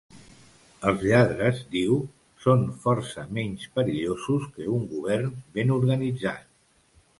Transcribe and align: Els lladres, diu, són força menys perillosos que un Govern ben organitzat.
Els 0.91 1.03
lladres, 1.09 1.59
diu, 1.75 1.99
són 2.47 2.65
força 2.87 3.27
menys 3.39 3.67
perillosos 3.77 4.49
que 4.57 4.67
un 4.79 4.91
Govern 4.97 5.39
ben 5.59 5.77
organitzat. 5.79 6.53